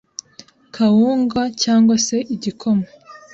[0.75, 2.85] kawunga cg se igikoma